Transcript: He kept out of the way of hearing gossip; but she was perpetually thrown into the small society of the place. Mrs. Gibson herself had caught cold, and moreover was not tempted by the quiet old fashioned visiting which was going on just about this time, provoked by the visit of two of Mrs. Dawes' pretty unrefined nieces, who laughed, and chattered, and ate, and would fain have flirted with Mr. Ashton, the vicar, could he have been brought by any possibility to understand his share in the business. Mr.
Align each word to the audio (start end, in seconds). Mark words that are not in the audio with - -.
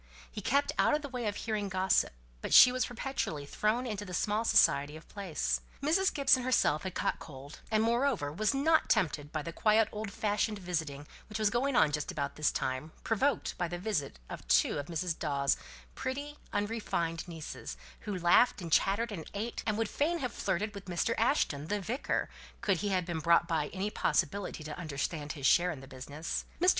He 0.31 0.41
kept 0.41 0.71
out 0.79 0.95
of 0.95 1.03
the 1.03 1.09
way 1.09 1.27
of 1.27 1.35
hearing 1.35 1.69
gossip; 1.69 2.11
but 2.41 2.55
she 2.55 2.71
was 2.71 2.87
perpetually 2.87 3.45
thrown 3.45 3.85
into 3.85 4.03
the 4.03 4.15
small 4.15 4.43
society 4.43 4.95
of 4.97 5.07
the 5.07 5.13
place. 5.13 5.61
Mrs. 5.79 6.11
Gibson 6.11 6.41
herself 6.41 6.81
had 6.81 6.95
caught 6.95 7.19
cold, 7.19 7.59
and 7.69 7.83
moreover 7.83 8.31
was 8.33 8.51
not 8.51 8.89
tempted 8.89 9.31
by 9.31 9.43
the 9.43 9.53
quiet 9.53 9.87
old 9.91 10.09
fashioned 10.11 10.57
visiting 10.57 11.05
which 11.29 11.37
was 11.37 11.51
going 11.51 11.75
on 11.75 11.91
just 11.91 12.11
about 12.11 12.35
this 12.35 12.51
time, 12.51 12.93
provoked 13.03 13.55
by 13.59 13.67
the 13.67 13.77
visit 13.77 14.17
of 14.27 14.47
two 14.47 14.79
of 14.79 14.87
Mrs. 14.87 15.19
Dawes' 15.19 15.55
pretty 15.93 16.39
unrefined 16.51 17.27
nieces, 17.27 17.77
who 17.99 18.17
laughed, 18.17 18.59
and 18.59 18.71
chattered, 18.71 19.11
and 19.11 19.29
ate, 19.35 19.61
and 19.67 19.77
would 19.77 19.87
fain 19.87 20.17
have 20.17 20.33
flirted 20.33 20.73
with 20.73 20.85
Mr. 20.85 21.13
Ashton, 21.19 21.67
the 21.67 21.79
vicar, 21.79 22.27
could 22.61 22.77
he 22.77 22.89
have 22.89 23.05
been 23.05 23.19
brought 23.19 23.47
by 23.47 23.67
any 23.67 23.91
possibility 23.91 24.63
to 24.63 24.79
understand 24.79 25.33
his 25.33 25.45
share 25.45 25.69
in 25.69 25.79
the 25.79 25.85
business. 25.87 26.45
Mr. 26.59 26.69